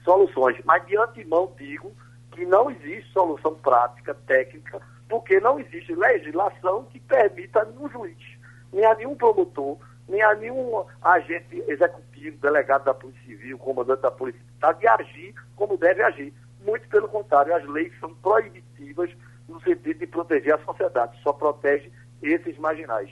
soluções. 0.03 0.59
Mas 0.65 0.85
de 0.85 0.97
antemão 0.97 1.51
digo 1.57 1.91
que 2.31 2.45
não 2.45 2.69
existe 2.69 3.11
solução 3.13 3.55
prática, 3.55 4.13
técnica, 4.27 4.81
porque 5.09 5.39
não 5.39 5.59
existe 5.59 5.95
legislação 5.95 6.83
que 6.85 6.99
permita 6.99 7.61
a 7.61 7.65
nenhum 7.65 7.89
juiz, 7.89 8.37
nem 8.71 8.85
a 8.85 8.95
nenhum 8.95 9.15
promotor, 9.15 9.77
nem 10.07 10.21
a 10.21 10.35
nenhum 10.35 10.83
agente 11.01 11.63
executivo, 11.67 12.37
delegado 12.37 12.85
da 12.85 12.93
Polícia 12.93 13.21
Civil, 13.25 13.57
comandante 13.57 14.01
da 14.01 14.11
Polícia 14.11 14.41
Militar, 14.41 14.73
de 14.73 14.87
agir 14.87 15.35
como 15.55 15.77
deve 15.77 16.01
agir. 16.03 16.33
Muito 16.65 16.87
pelo 16.89 17.07
contrário, 17.07 17.55
as 17.55 17.67
leis 17.67 17.91
são 17.99 18.13
proibitivas 18.15 19.09
no 19.47 19.61
sentido 19.61 19.99
de 19.99 20.07
proteger 20.07 20.53
a 20.53 20.59
sociedade, 20.59 21.19
só 21.23 21.33
protege 21.33 21.91
esses 22.21 22.57
marginais. 22.57 23.09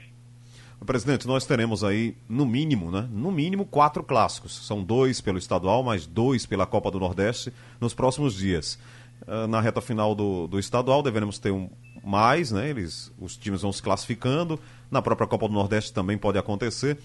Presidente, 0.86 1.28
nós 1.28 1.46
teremos 1.46 1.84
aí, 1.84 2.16
no 2.28 2.46
mínimo, 2.46 2.90
né? 2.90 3.08
No 3.12 3.32
mínimo, 3.32 3.66
quatro 3.66 4.02
clássicos. 4.02 4.66
São 4.66 4.82
dois 4.84 5.20
pelo 5.20 5.38
estadual, 5.38 5.84
mais 5.84 6.08
dois 6.08 6.46
pela 6.46 6.66
Copa 6.66 6.90
do 6.90 7.00
Nordeste 7.00 7.54
nos 7.80 7.94
próximos 7.94 8.36
dias. 8.36 8.80
Uh, 9.28 9.46
na 9.48 9.60
reta 9.60 9.82
final 9.82 10.16
do, 10.16 10.48
do 10.48 10.58
estadual, 10.58 11.04
deveremos 11.04 11.38
ter 11.38 11.52
um, 11.52 11.70
mais, 12.04 12.52
né? 12.52 12.70
Eles, 12.70 13.12
os 13.20 13.38
times 13.38 13.62
vão 13.62 13.72
se 13.72 13.82
classificando. 13.82 14.60
Na 14.90 15.02
própria 15.02 15.28
Copa 15.28 15.48
do 15.48 15.54
Nordeste 15.54 15.94
também 15.94 16.18
pode 16.18 16.38
acontecer. 16.38 16.98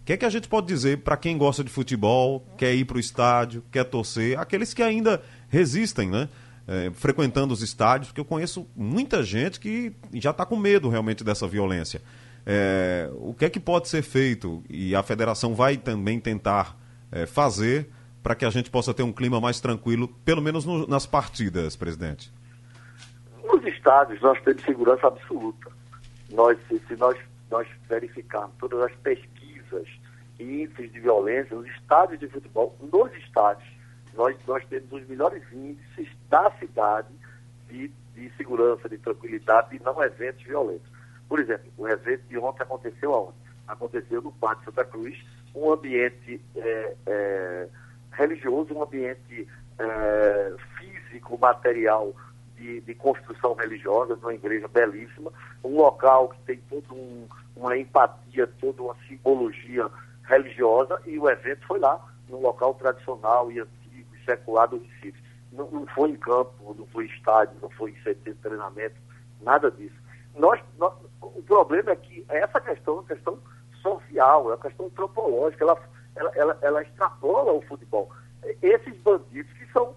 O 0.00 0.04
que 0.04 0.12
é 0.12 0.16
que 0.16 0.24
a 0.24 0.30
gente 0.30 0.48
pode 0.48 0.66
dizer 0.66 0.98
para 0.98 1.16
quem 1.16 1.38
gosta 1.38 1.64
de 1.64 1.70
futebol, 1.70 2.44
quer 2.58 2.74
ir 2.74 2.84
para 2.84 2.98
o 2.98 3.00
estádio, 3.00 3.64
quer 3.72 3.84
torcer, 3.84 4.38
aqueles 4.38 4.74
que 4.74 4.82
ainda 4.82 5.22
resistem, 5.48 6.10
né? 6.10 6.28
É, 6.66 6.90
frequentando 6.94 7.52
os 7.52 7.62
estádios, 7.62 8.08
porque 8.08 8.20
eu 8.20 8.24
conheço 8.24 8.66
muita 8.74 9.22
gente 9.22 9.60
que 9.60 9.92
já 10.14 10.30
está 10.30 10.46
com 10.46 10.56
medo 10.56 10.88
realmente 10.88 11.22
dessa 11.22 11.46
violência. 11.46 12.00
É, 12.46 13.10
o 13.14 13.32
que 13.32 13.46
é 13.46 13.50
que 13.50 13.60
pode 13.60 13.88
ser 13.88 14.02
feito 14.02 14.62
e 14.68 14.94
a 14.94 15.02
federação 15.02 15.54
vai 15.54 15.76
também 15.76 16.20
tentar 16.20 16.78
é, 17.10 17.26
fazer 17.26 17.88
para 18.22 18.34
que 18.34 18.44
a 18.44 18.50
gente 18.50 18.70
possa 18.70 18.92
ter 18.92 19.02
um 19.02 19.12
clima 19.12 19.40
mais 19.40 19.60
tranquilo, 19.60 20.08
pelo 20.24 20.42
menos 20.42 20.64
no, 20.64 20.86
nas 20.86 21.06
partidas, 21.06 21.76
presidente? 21.76 22.32
Nos 23.64 23.72
estádios 23.72 24.20
nós 24.20 24.38
temos 24.42 24.62
segurança 24.62 25.06
absoluta. 25.06 25.70
Nós, 26.30 26.58
se, 26.68 26.78
se 26.80 26.96
nós, 26.96 27.18
nós 27.50 27.66
verificarmos 27.88 28.54
todas 28.58 28.78
as 28.82 28.94
pesquisas 28.96 29.88
e 30.38 30.64
índices 30.64 30.92
de 30.92 31.00
violência, 31.00 31.56
nos 31.56 31.66
estádios 31.68 32.20
de 32.20 32.28
futebol, 32.28 32.76
nos 32.92 33.10
estádios, 33.14 33.66
nós, 34.12 34.36
nós 34.46 34.62
temos 34.66 34.92
os 34.92 35.08
melhores 35.08 35.42
índices 35.50 36.08
da 36.28 36.50
cidade 36.58 37.08
de, 37.70 37.90
de 38.14 38.30
segurança, 38.36 38.86
de 38.86 38.98
tranquilidade 38.98 39.74
e 39.74 39.82
não 39.82 40.02
eventos 40.04 40.42
violentos. 40.42 40.86
Por 41.26 41.40
exemplo, 41.40 41.72
o 41.78 41.88
evento 41.88 42.22
de 42.28 42.36
ontem 42.36 42.64
aconteceu 42.64 43.14
aonde? 43.14 43.38
Aconteceu 43.66 44.20
no 44.20 44.32
Pátio 44.32 44.66
Santa 44.66 44.84
Cruz, 44.84 45.18
um 45.54 45.72
ambiente 45.72 46.38
é, 46.54 46.96
é, 47.06 47.68
religioso, 48.12 48.74
um 48.74 48.82
ambiente 48.82 49.48
é, 49.78 50.54
físico, 50.76 51.38
material 51.38 52.14
de, 52.56 52.80
de, 52.80 52.94
construção 52.94 53.54
religiosa, 53.54 54.14
uma 54.14 54.34
igreja 54.34 54.68
belíssima, 54.68 55.32
um 55.62 55.76
local 55.76 56.28
que 56.28 56.40
tem 56.42 56.58
toda 56.68 56.94
um, 56.94 57.26
uma 57.56 57.76
empatia, 57.76 58.46
toda 58.60 58.82
uma 58.82 58.96
simbologia 59.08 59.88
religiosa, 60.24 61.00
e 61.06 61.18
o 61.18 61.28
evento 61.28 61.66
foi 61.66 61.78
lá, 61.78 62.00
num 62.28 62.40
local 62.40 62.74
tradicional 62.74 63.50
e 63.50 63.60
antigo 63.60 64.14
e 64.14 64.24
secular 64.24 64.68
do 64.68 64.78
Recife. 64.78 65.22
Não, 65.52 65.70
não 65.70 65.86
foi 65.88 66.10
em 66.10 66.16
campo, 66.16 66.74
não 66.76 66.86
foi 66.86 67.04
em 67.04 67.08
estádio, 67.08 67.56
não 67.60 67.70
foi 67.70 67.90
em 67.90 67.94
CT 67.94 68.32
de 68.32 68.34
treinamento, 68.34 68.96
nada 69.40 69.70
disso. 69.70 69.96
Nós, 70.36 70.60
nós, 70.78 70.92
o 71.20 71.42
problema 71.42 71.92
é 71.92 71.96
que 71.96 72.24
essa 72.28 72.60
questão 72.60 72.94
é 72.94 72.96
uma 72.98 73.06
questão 73.06 73.38
social, 73.80 74.50
é 74.50 74.54
uma 74.54 74.58
questão 74.58 74.86
antropológica, 74.86 75.64
ela, 75.64 75.78
ela, 76.16 76.32
ela, 76.34 76.58
ela 76.62 76.82
extrapola 76.82 77.52
o 77.52 77.62
futebol. 77.62 78.10
Esses 78.62 78.96
bandidos 79.02 79.52
que 79.52 79.70
são 79.72 79.94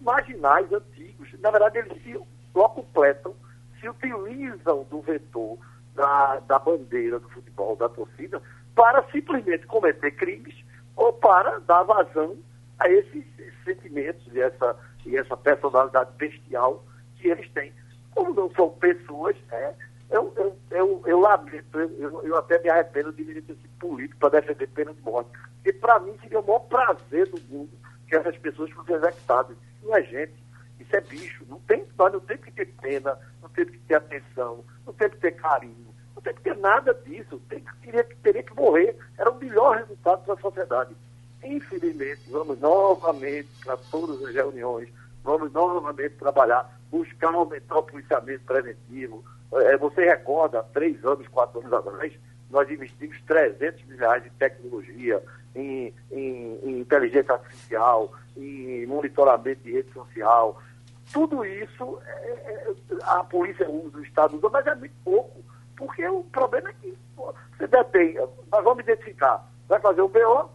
marginais, 0.00 0.72
antigos, 0.72 1.28
na 1.40 1.50
verdade 1.50 1.78
eles 1.78 2.02
se 2.02 2.20
locupletam, 2.54 3.34
se 3.80 3.88
utilizam 3.88 4.84
do 4.90 5.00
vetor 5.00 5.58
da, 5.94 6.40
da 6.40 6.58
bandeira 6.58 7.18
do 7.18 7.28
futebol, 7.28 7.76
da 7.76 7.88
torcida, 7.88 8.40
para 8.74 9.02
simplesmente 9.10 9.66
cometer 9.66 10.12
crimes 10.12 10.54
ou 10.96 11.12
para 11.12 11.58
dar 11.60 11.82
vazão 11.82 12.36
a 12.78 12.88
esses, 12.88 13.24
sentimentos 13.64 14.26
e 14.32 14.40
essa, 14.40 14.76
e 15.04 15.16
essa 15.16 15.36
personalidade 15.36 16.10
bestial 16.16 16.84
que 17.16 17.28
eles 17.28 17.50
têm. 17.52 17.72
Como 18.14 18.32
não 18.32 18.50
são 18.54 18.70
pessoas, 18.70 19.36
é, 19.50 19.74
eu, 20.10 20.32
eu, 20.36 20.56
eu, 20.70 21.02
eu 21.04 21.20
lamento, 21.20 21.78
eu, 21.78 22.22
eu 22.22 22.36
até 22.36 22.60
me 22.62 22.70
arrependo 22.70 23.12
de 23.12 23.22
vir 23.24 23.36
esse 23.38 23.68
político 23.78 24.18
para 24.18 24.40
defender 24.40 24.68
pena 24.68 24.94
de 24.94 25.02
morte. 25.02 25.30
E 25.64 25.72
para 25.72 26.00
mim 26.00 26.16
seria 26.22 26.40
o 26.40 26.46
maior 26.46 26.60
prazer 26.60 27.28
do 27.28 27.40
mundo 27.48 27.70
que 28.08 28.16
essas 28.16 28.36
pessoas 28.38 28.70
fossem 28.70 28.94
executadas. 28.96 29.56
Não 29.82 29.96
é 29.96 30.02
gente, 30.02 30.34
isso 30.80 30.94
é 30.94 31.00
bicho. 31.00 31.44
Não 31.48 31.58
tem, 31.60 31.86
nós 31.98 32.12
não 32.12 32.20
temos 32.20 32.44
que 32.44 32.50
ter 32.52 32.66
pena, 32.80 33.18
não 33.42 33.48
temos 33.50 33.72
que 33.72 33.78
ter 33.80 33.94
atenção, 33.94 34.64
não 34.86 34.92
temos 34.92 35.14
que 35.14 35.20
ter 35.20 35.32
carinho, 35.32 35.94
não 36.14 36.22
temos 36.22 36.38
que 36.38 36.44
ter 36.44 36.56
nada 36.56 36.94
disso. 36.94 37.40
Tem, 37.48 37.64
teria, 37.82 38.04
teria 38.22 38.42
que 38.42 38.54
morrer. 38.54 38.96
Era 39.16 39.30
o 39.30 39.38
melhor 39.38 39.76
resultado 39.76 40.24
para 40.24 40.34
a 40.34 40.38
sociedade. 40.38 40.94
Infelizmente, 41.42 42.22
vamos 42.28 42.58
novamente 42.58 43.48
para 43.64 43.76
todas 43.76 44.22
as 44.24 44.34
reuniões, 44.34 44.88
vamos 45.22 45.52
novamente 45.52 46.16
trabalhar, 46.16 46.78
buscar 46.90 47.32
aumentar 47.32 47.78
o 47.78 47.82
policiamento 47.84 48.44
preventivo, 48.44 49.24
é, 49.52 49.76
você 49.76 50.04
recorda, 50.04 50.62
três 50.74 51.02
anos, 51.04 51.26
quatro 51.28 51.60
anos 51.60 51.72
atrás, 51.72 52.12
nós 52.50 52.70
investimos 52.70 53.20
300 53.22 53.84
milhões 53.84 54.26
em 54.26 54.30
tecnologia, 54.30 55.22
em, 55.54 55.94
em, 56.10 56.58
em, 56.62 56.78
inteligência 56.80 57.34
artificial, 57.34 58.12
em 58.36 58.86
monitoramento 58.86 59.62
de 59.62 59.72
rede 59.72 59.92
social. 59.92 60.60
Tudo 61.12 61.44
isso 61.44 62.00
é, 62.06 62.30
é, 62.30 62.74
a 63.02 63.24
polícia 63.24 63.68
usa, 63.68 63.98
o 63.98 64.02
Estado 64.02 64.36
usa, 64.36 64.48
mas 64.48 64.66
é 64.66 64.74
muito 64.74 64.94
pouco. 65.04 65.42
Porque 65.76 66.06
o 66.08 66.24
problema 66.24 66.70
é 66.70 66.72
que 66.80 66.98
você 67.16 67.66
detém, 67.66 68.14
nós 68.50 68.64
vamos 68.64 68.80
identificar, 68.80 69.46
vai 69.68 69.80
fazer 69.80 70.00
o 70.00 70.08
BO, 70.08 70.50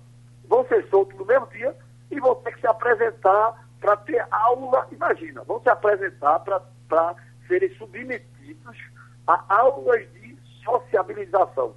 vão 0.47 0.65
ser 0.67 0.87
soltos 0.89 1.17
no 1.17 1.25
mesmo 1.25 1.47
dia 1.47 1.75
e 2.11 2.19
vão 2.19 2.35
ter 2.35 2.53
que 2.53 2.61
se 2.61 2.67
apresentar 2.67 3.67
para 3.79 3.97
ter 3.97 4.25
aula, 4.31 4.87
imagina, 4.91 5.43
vão 5.43 5.61
se 5.61 5.69
apresentar 5.69 6.39
para 6.39 7.15
serem 7.47 7.73
submetidos 7.75 8.77
a 9.27 9.43
aulas 9.49 10.01
de 10.13 10.37
sociabilização. 10.63 11.75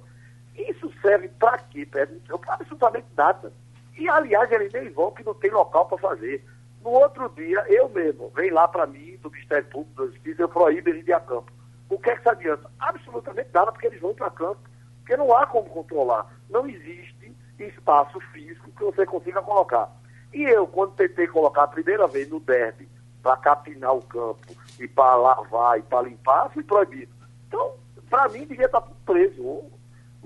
Isso 0.57 0.91
serve 1.01 1.27
para 1.29 1.57
quê, 1.59 1.85
Pedro? 1.85 2.19
Para 2.39 2.55
absolutamente 2.55 3.07
nada. 3.15 3.53
E, 3.97 4.09
aliás, 4.09 4.51
eles 4.51 4.73
nem 4.73 4.89
vão 4.89 5.11
que 5.11 5.23
não 5.23 5.33
tem 5.33 5.51
local 5.51 5.85
para 5.85 5.97
fazer. 5.97 6.43
No 6.83 6.91
outro 6.91 7.29
dia, 7.29 7.63
eu 7.67 7.89
mesmo, 7.89 8.29
vem 8.35 8.51
lá 8.51 8.67
para 8.67 8.87
mim, 8.87 9.17
do 9.17 9.29
Ministério 9.29 9.67
Público 9.67 10.01
da 10.01 10.11
Justiça, 10.11 10.41
eu 10.41 10.49
proíbo 10.49 10.89
eles 10.89 11.03
de 11.03 11.11
ir 11.11 11.13
a 11.13 11.19
campo. 11.19 11.51
O 11.89 11.99
que 11.99 12.09
é 12.09 12.15
que 12.15 12.23
se 12.23 12.29
adianta? 12.29 12.69
Absolutamente 12.79 13.49
nada, 13.53 13.71
porque 13.71 13.87
eles 13.87 14.01
vão 14.01 14.13
para 14.13 14.29
campo. 14.29 14.59
Porque 14.99 15.15
não 15.15 15.35
há 15.35 15.45
como 15.47 15.69
controlar. 15.69 16.27
Não 16.49 16.67
existe 16.67 17.35
espaço 17.59 18.19
físico 18.31 18.71
que 18.71 18.83
você 18.83 19.05
consiga 19.05 19.41
colocar. 19.41 19.89
E 20.33 20.43
eu, 20.43 20.67
quando 20.67 20.95
tentei 20.95 21.27
colocar 21.27 21.63
a 21.63 21.67
primeira 21.67 22.07
vez 22.07 22.29
no 22.29 22.39
derby, 22.39 22.87
para 23.23 23.37
capinar 23.37 23.95
o 23.95 24.01
campo, 24.01 24.55
e 24.79 24.87
para 24.87 25.15
lavar, 25.15 25.79
e 25.79 25.81
para 25.81 26.07
limpar, 26.07 26.49
fui 26.51 26.63
proibido. 26.63 27.11
Então, 27.47 27.73
para 28.09 28.29
mim, 28.29 28.45
devia 28.45 28.65
estar 28.65 28.81
preso. 29.05 29.63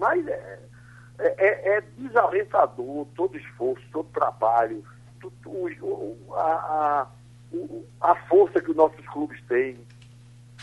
Mas 0.02 0.28
é, 0.28 0.60
é, 1.20 1.36
é, 1.38 1.78
é 1.78 1.82
desalentador 1.96 3.06
todo 3.16 3.38
esforço, 3.38 3.86
todo 3.92 4.10
trabalho, 4.10 4.84
tudo, 5.22 6.18
a, 6.34 6.42
a, 6.42 7.08
a, 8.02 8.16
força 8.28 8.60
que 8.60 8.72
os 8.72 8.76
nossos 8.76 9.08
clubes 9.10 9.40
têm 9.48 9.78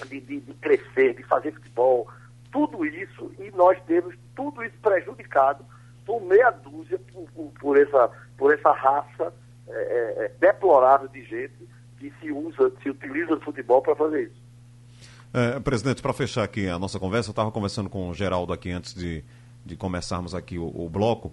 de, 0.08 0.20
de, 0.20 0.40
de 0.40 0.54
crescer, 0.54 1.14
de 1.14 1.22
fazer 1.22 1.52
futebol, 1.52 2.08
tudo 2.50 2.84
isso, 2.84 3.30
e 3.38 3.52
nós 3.52 3.80
temos 3.86 4.16
tudo 4.34 4.64
isso 4.64 4.76
prejudicado 4.82 5.64
por 6.04 6.20
meia 6.20 6.50
dúzia, 6.50 6.98
por, 6.98 7.52
por, 7.60 7.78
essa, 7.78 8.10
por 8.36 8.52
essa 8.52 8.72
raça 8.72 9.32
é, 9.68 9.72
é, 9.72 10.24
é 10.24 10.28
deplorável 10.40 11.06
de 11.06 11.22
gente 11.22 11.68
que 12.00 12.12
se 12.20 12.32
usa, 12.32 12.72
se 12.82 12.90
utiliza 12.90 13.36
do 13.36 13.44
futebol 13.44 13.82
para 13.82 13.94
fazer 13.94 14.22
isso. 14.24 14.37
É, 15.32 15.60
presidente, 15.60 16.00
para 16.00 16.12
fechar 16.12 16.42
aqui 16.42 16.68
a 16.68 16.78
nossa 16.78 16.98
conversa, 16.98 17.28
eu 17.28 17.32
estava 17.32 17.50
conversando 17.50 17.90
com 17.90 18.08
o 18.08 18.14
Geraldo 18.14 18.52
aqui 18.52 18.70
antes 18.70 18.94
de, 18.94 19.22
de 19.64 19.76
começarmos 19.76 20.34
aqui 20.34 20.58
o, 20.58 20.66
o 20.66 20.88
bloco 20.88 21.32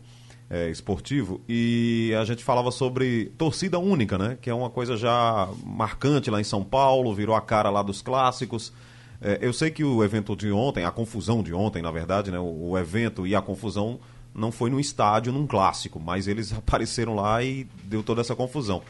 é, 0.50 0.70
esportivo 0.70 1.42
e 1.48 2.14
a 2.20 2.26
gente 2.26 2.44
falava 2.44 2.72
sobre 2.72 3.32
torcida 3.38 3.80
única, 3.80 4.18
né? 4.18 4.38
Que 4.42 4.50
é 4.50 4.54
uma 4.54 4.70
coisa 4.70 4.98
já 4.98 5.48
marcante 5.64 6.30
lá 6.30 6.40
em 6.40 6.44
São 6.44 6.64
Paulo, 6.64 7.14
virou 7.16 7.36
a 7.36 7.42
cara 7.42 7.70
lá 7.70 7.82
dos 7.82 8.02
clássicos. 8.02 8.74
É, 9.22 9.40
eu 9.42 9.54
sei 9.54 9.72
que 9.72 9.84
o 9.84 10.04
evento 10.04 10.36
de 10.36 10.52
ontem, 10.52 10.84
a 10.84 10.92
confusão 10.92 11.42
de 11.42 11.54
ontem, 11.54 11.82
na 11.82 11.92
verdade, 11.92 12.32
né? 12.32 12.40
O, 12.40 12.72
o 12.72 12.78
evento 12.78 13.26
e 13.26 13.34
a 13.34 13.42
confusão 13.42 14.00
não 14.34 14.52
foi 14.52 14.70
no 14.70 14.80
estádio, 14.80 15.32
num 15.32 15.48
clássico, 15.48 16.00
mas 16.00 16.28
eles 16.28 16.52
apareceram 16.54 17.16
lá 17.16 17.42
e 17.42 17.66
deu 17.86 18.04
toda 18.04 18.22
essa 18.22 18.36
confusão. 18.36 18.82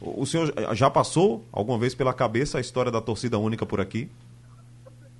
O 0.00 0.26
senhor 0.26 0.52
já 0.72 0.90
passou 0.90 1.46
alguma 1.50 1.78
vez 1.78 1.94
pela 1.94 2.12
cabeça 2.12 2.58
a 2.58 2.60
história 2.60 2.92
da 2.92 3.00
torcida 3.00 3.38
única 3.38 3.64
por 3.64 3.80
aqui? 3.80 4.10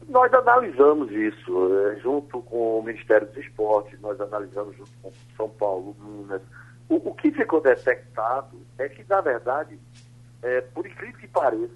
Nós 0.09 0.33
analisamos 0.33 1.11
isso, 1.11 1.89
é, 1.89 1.97
junto 1.97 2.41
com 2.43 2.79
o 2.79 2.83
Ministério 2.83 3.27
dos 3.27 3.37
Esportes, 3.39 4.01
nós 4.01 4.21
analisamos 4.21 4.77
junto 4.77 4.93
com 5.03 5.13
São 5.37 5.49
Paulo, 5.49 5.97
Minas. 5.99 6.43
O, 6.89 7.11
o 7.11 7.15
que 7.15 7.33
ficou 7.33 7.61
detectado 7.61 8.57
é 8.79 8.89
que, 8.89 9.05
na 9.09 9.21
verdade, 9.21 9.79
é, 10.43 10.61
por 10.61 10.87
incrível 10.87 11.19
que 11.19 11.27
pareça, 11.27 11.75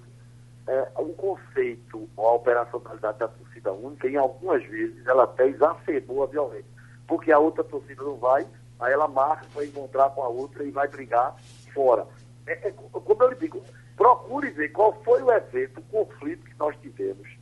é, 0.65 0.87
o 0.97 1.09
conceito, 1.13 2.07
a 2.17 2.31
operacionalidade 2.31 3.19
da 3.19 3.27
torcida 3.27 3.73
única, 3.73 4.07
em 4.07 4.15
algumas 4.15 4.63
vezes, 4.63 5.05
ela 5.05 5.25
até 5.25 5.47
exacerbou 5.47 6.23
a 6.23 6.27
violência. 6.27 6.71
Porque 7.05 7.33
a 7.33 7.39
outra 7.39 7.65
torcida 7.65 8.01
não 8.01 8.15
vai, 8.15 8.47
aí 8.79 8.93
ela 8.93 9.09
marca 9.09 9.45
para 9.53 9.65
encontrar 9.65 10.09
com 10.11 10.23
a 10.23 10.29
outra 10.29 10.63
e 10.63 10.71
vai 10.71 10.87
brigar 10.87 11.35
fora. 11.73 12.07
É, 12.47 12.69
é, 12.69 12.71
como 12.71 13.23
eu 13.23 13.29
lhe 13.29 13.35
digo, 13.35 13.61
procure 13.97 14.49
ver 14.51 14.69
qual 14.69 14.93
foi 15.03 15.21
o 15.21 15.31
evento, 15.31 15.81
o 15.81 15.83
conflito 15.83 16.45
que 16.45 16.57
nós 16.57 16.73
tivemos 16.81 17.40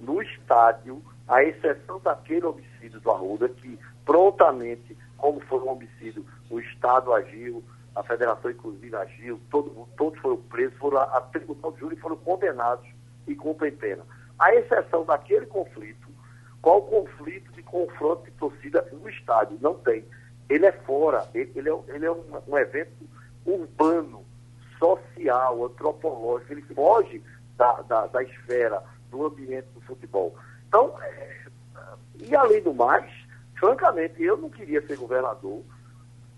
no 0.00 0.22
estádio, 0.22 1.02
à 1.26 1.42
exceção 1.42 2.00
daquele 2.00 2.46
homicídio 2.46 3.00
do 3.00 3.10
Arruda, 3.10 3.48
que 3.48 3.78
prontamente, 4.04 4.96
como 5.16 5.40
foi 5.40 5.60
um 5.60 5.70
homicídio, 5.70 6.24
o 6.50 6.58
Estado 6.58 7.12
agiu, 7.12 7.62
a 7.94 8.02
Federação 8.02 8.50
inclusive 8.50 8.94
agiu, 8.96 9.40
todo, 9.50 9.88
todos 9.96 10.18
foram 10.20 10.36
presos, 10.36 10.76
foram 10.78 10.98
a, 11.00 11.20
tribunal 11.20 11.72
de 11.72 11.80
júri 11.80 11.96
foram 11.96 12.16
condenados 12.16 12.86
e 13.26 13.34
cumprem 13.34 13.72
pena. 13.72 14.04
À 14.38 14.54
exceção 14.54 15.04
daquele 15.04 15.46
conflito, 15.46 16.08
qual 16.62 16.82
conflito 16.82 17.52
de 17.52 17.62
confronto 17.62 18.24
de 18.24 18.30
torcida 18.32 18.86
no 18.92 19.08
estádio? 19.08 19.58
Não 19.60 19.74
tem. 19.74 20.04
Ele 20.48 20.64
é 20.64 20.72
fora, 20.72 21.28
ele, 21.34 21.52
ele 21.54 21.68
é, 21.68 21.78
ele 21.88 22.06
é 22.06 22.10
um, 22.10 22.24
um 22.46 22.56
evento 22.56 23.08
urbano, 23.44 24.24
social, 24.78 25.64
antropológico, 25.64 26.52
ele 26.52 26.62
foge 26.74 27.22
da, 27.56 27.82
da, 27.82 28.06
da 28.06 28.22
esfera 28.22 28.82
do 29.10 29.26
ambiente 29.26 29.68
do 29.74 29.80
futebol. 29.80 30.36
Então, 30.68 30.94
é, 31.02 31.46
e 32.20 32.34
além 32.34 32.62
do 32.62 32.74
mais, 32.74 33.10
francamente, 33.58 34.22
eu 34.22 34.36
não 34.36 34.50
queria 34.50 34.84
ser 34.86 34.96
governador 34.96 35.62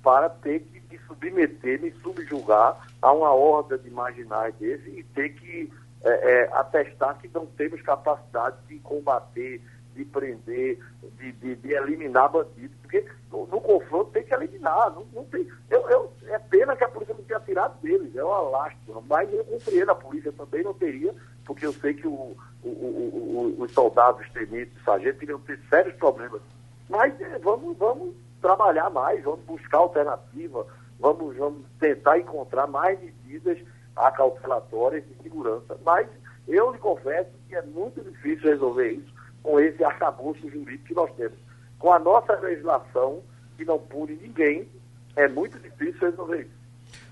para 0.03 0.31
ter 0.31 0.61
que 0.61 0.81
me 0.91 0.99
submeter, 1.07 1.81
me 1.81 1.93
subjugar 2.03 2.89
a 3.01 3.13
uma 3.13 3.33
horda 3.33 3.79
de 3.79 3.91
marginais 3.91 4.55
desse 4.57 4.89
e 4.91 5.03
ter 5.03 5.31
que 5.31 5.73
é, 6.03 6.11
é, 6.11 6.51
atestar 6.53 7.19
que 7.19 7.29
não 7.33 7.47
temos 7.47 7.83
capacidade 7.83 8.57
de 8.69 8.79
combater, 8.79 9.61
de 9.95 10.05
prender, 10.05 10.79
de, 11.19 11.33
de, 11.33 11.57
de 11.57 11.73
eliminar 11.73 12.31
bandidos. 12.31 12.77
Porque 12.81 13.05
no, 13.31 13.47
no, 13.47 13.61
confronto 13.61 14.11
tem 14.11 14.23
que 14.23 14.33
eliminar. 14.33 14.91
Não, 14.95 15.05
não 15.13 15.25
tem, 15.25 15.47
eu, 15.69 15.89
eu, 15.91 16.13
é 16.29 16.39
pena 16.39 16.75
que 16.75 16.85
a 16.85 16.89
polícia 16.89 17.15
não 17.15 17.23
tenha 17.25 17.41
tirado 17.41 17.79
deles, 17.83 18.17
é 18.17 18.25
uma 18.25 18.41
lástima. 18.41 19.03
Mas 19.07 19.33
eu 19.33 19.45
compreendo, 19.45 19.91
a 19.91 19.95
polícia 19.95 20.33
também 20.33 20.63
não 20.63 20.73
teria, 20.73 21.15
porque 21.51 21.67
eu 21.67 21.73
sei 21.73 21.95
que 21.95 22.07
o, 22.07 22.37
o, 22.63 22.69
o, 22.69 23.57
os 23.59 23.73
soldados, 23.73 24.25
os 24.25 24.33
tenentes, 24.33 24.73
os 24.77 24.85
sargentos 24.85 25.21
iriam 25.21 25.41
ter 25.41 25.59
sérios 25.69 25.97
problemas. 25.97 26.41
Mas 26.89 27.21
é, 27.21 27.41
vamos, 27.41 27.77
vamos 27.77 28.15
trabalhar 28.41 28.89
mais, 28.91 29.25
vamos 29.25 29.45
buscar 29.47 29.79
alternativa, 29.79 30.65
vamos, 31.01 31.37
vamos 31.37 31.67
tentar 31.81 32.21
encontrar 32.21 32.69
mais 32.69 33.01
medidas 33.01 33.59
acautelatórias 33.97 35.03
de 35.09 35.23
segurança. 35.25 35.77
Mas 35.85 36.07
eu 36.47 36.71
lhe 36.71 36.79
confesso 36.79 37.31
que 37.49 37.57
é 37.57 37.63
muito 37.63 38.01
difícil 38.01 38.49
resolver 38.49 38.93
isso 38.93 39.13
com 39.43 39.59
esse 39.59 39.83
arcabouço 39.83 40.49
jurídico 40.49 40.85
que 40.85 40.95
nós 40.95 41.13
temos. 41.17 41.39
Com 41.81 41.93
a 41.93 41.99
nossa 41.99 42.33
legislação, 42.35 43.25
que 43.57 43.65
não 43.65 43.81
pune 43.81 44.15
ninguém, 44.23 44.69
é 45.17 45.27
muito 45.27 45.59
difícil 45.59 46.11
resolver 46.11 46.43
isso. 46.43 46.61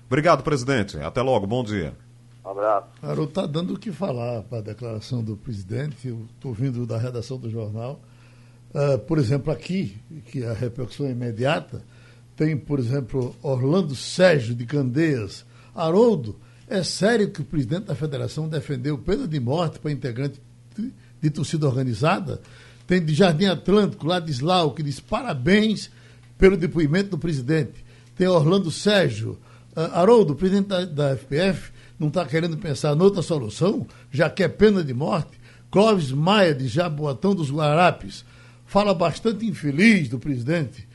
Obrigado, 0.07 0.43
presidente. 0.43 0.97
Até 0.97 1.21
logo. 1.21 1.45
Bom 1.45 1.61
dia. 1.61 1.93
Um 2.49 2.51
abraço. 2.51 2.87
Está 3.23 3.45
dando 3.45 3.75
o 3.75 3.79
que 3.79 3.91
falar 3.91 4.41
para 4.41 4.57
a 4.57 4.61
declaração 4.61 5.23
do 5.23 5.37
presidente. 5.37 6.07
Eu 6.07 6.25
estou 6.33 6.51
vindo 6.51 6.85
da 6.85 6.97
redação 6.97 7.37
do 7.37 7.49
jornal. 7.49 8.01
Uh, 8.73 8.97
por 8.99 9.19
exemplo, 9.19 9.53
aqui, 9.53 9.97
que 10.25 10.43
a 10.43 10.53
repercussão 10.53 11.05
é 11.05 11.11
imediata, 11.11 11.83
tem, 12.35 12.57
por 12.57 12.79
exemplo, 12.79 13.35
Orlando 13.43 13.95
Sérgio 13.95 14.55
de 14.55 14.65
Candeias. 14.65 15.45
Haroldo, 15.75 16.39
é 16.67 16.81
sério 16.81 17.29
que 17.29 17.41
o 17.41 17.45
presidente 17.45 17.85
da 17.85 17.95
federação 17.95 18.49
defendeu 18.49 18.97
pena 18.97 19.27
de 19.27 19.39
morte 19.39 19.77
para 19.77 19.91
integrante 19.91 20.41
de, 21.21 21.29
torcida 21.29 21.67
organizada? 21.67 22.41
Tem 22.87 23.03
de 23.03 23.13
Jardim 23.13 23.45
Atlântico, 23.45 24.07
Ladislau, 24.07 24.71
que 24.71 24.81
diz 24.81 24.99
parabéns 24.99 25.91
pelo 26.37 26.57
depoimento 26.57 27.11
do 27.11 27.17
presidente. 27.19 27.85
Tem 28.15 28.27
Orlando 28.27 28.71
Sérgio. 28.71 29.37
Uh, 29.75 29.81
Haroldo, 29.93 30.35
presidente 30.35 30.67
da, 30.67 30.85
da 30.85 31.15
FPF, 31.15 31.71
não 31.99 32.07
está 32.07 32.25
querendo 32.25 32.57
pensar 32.57 32.95
noutra 32.95 33.21
solução, 33.21 33.85
já 34.11 34.29
que 34.29 34.43
é 34.43 34.47
pena 34.47 34.83
de 34.83 34.93
morte. 34.93 35.39
Clóvis 35.69 36.11
Maia, 36.11 36.55
de 36.55 36.67
Jaboatão 36.67 37.35
dos 37.35 37.51
Guarapes, 37.51 38.25
fala 38.65 38.93
bastante 38.93 39.45
infeliz 39.45 40.09
do 40.09 40.17
presidente 40.17 40.87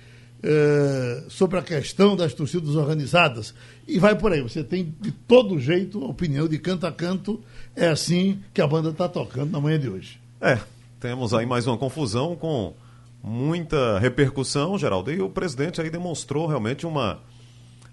eh, 0.47 1.25
sobre 1.29 1.59
a 1.59 1.63
questão 1.63 2.15
das 2.15 2.35
torcidas 2.35 2.75
organizadas. 2.75 3.55
E 3.89 3.99
vai 3.99 4.15
por 4.15 4.33
aí, 4.33 4.43
você 4.43 4.63
tem 4.63 4.95
de 5.01 5.11
todo 5.11 5.59
jeito 5.59 6.05
a 6.05 6.09
opinião 6.09 6.47
de 6.47 6.59
canto 6.59 6.87
a 6.87 6.93
canto. 6.93 7.43
É 7.75 7.89
assim 7.89 8.41
que 8.53 8.61
a 8.61 8.67
banda 8.67 8.91
está 8.91 9.09
tocando 9.09 9.51
na 9.51 9.59
manhã 9.61 9.79
de 9.79 9.89
hoje. 9.89 10.21
É, 10.41 10.59
temos 11.01 11.33
aí 11.33 11.47
mais 11.47 11.67
uma 11.67 11.79
confusão 11.79 12.37
com 12.37 12.75
muita 13.23 13.99
repercussão, 13.99 14.79
Geraldo. 14.79 15.11
E 15.11 15.23
o 15.23 15.31
presidente 15.31 15.81
aí 15.81 15.89
demonstrou 15.89 16.47
realmente 16.47 16.85
uma. 16.85 17.21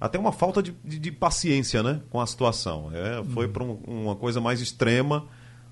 Até 0.02 0.18
uma 0.18 0.32
falta 0.32 0.64
de, 0.64 0.76
de, 0.84 0.98
de 0.98 1.12
paciência 1.12 1.84
né, 1.84 2.02
com 2.10 2.20
a 2.20 2.26
situação. 2.26 2.90
É, 2.92 3.24
foi 3.26 3.46
uhum. 3.46 3.52
para 3.52 3.64
um, 3.64 3.74
uma 3.86 4.16
coisa 4.16 4.42
mais 4.42 4.60
extrema 4.60 5.28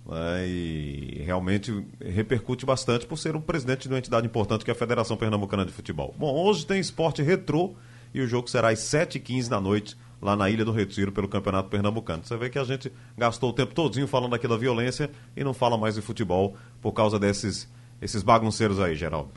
né, 0.05 0.47
e 0.47 1.23
realmente 1.25 1.83
repercute 1.99 2.63
bastante 2.63 3.07
por 3.07 3.17
ser 3.17 3.35
o 3.35 3.41
presidente 3.41 3.87
de 3.87 3.89
uma 3.89 3.97
entidade 3.97 4.27
importante 4.27 4.63
que 4.63 4.69
é 4.69 4.73
a 4.73 4.77
Federação 4.77 5.17
Pernambucana 5.17 5.65
de 5.65 5.71
Futebol. 5.71 6.13
Bom, 6.15 6.31
hoje 6.45 6.63
tem 6.63 6.79
esporte 6.79 7.23
retrô 7.23 7.73
e 8.13 8.21
o 8.21 8.27
jogo 8.27 8.47
será 8.47 8.69
às 8.69 8.79
7h15 8.79 9.49
da 9.49 9.59
noite 9.59 9.97
lá 10.21 10.35
na 10.35 10.47
Ilha 10.47 10.63
do 10.63 10.71
Retiro 10.71 11.11
pelo 11.11 11.27
Campeonato 11.27 11.69
Pernambucano. 11.69 12.23
Você 12.23 12.37
vê 12.37 12.51
que 12.51 12.59
a 12.59 12.63
gente 12.63 12.91
gastou 13.17 13.49
o 13.49 13.53
tempo 13.53 13.73
todinho 13.73 14.07
falando 14.07 14.35
aqui 14.35 14.47
da 14.47 14.57
violência 14.57 15.09
e 15.35 15.43
não 15.43 15.55
fala 15.55 15.75
mais 15.75 15.95
de 15.95 16.01
futebol 16.01 16.55
por 16.79 16.91
causa 16.91 17.17
desses 17.17 17.67
esses 18.01 18.23
bagunceiros 18.23 18.79
aí, 18.79 18.95
Geraldo. 18.95 19.27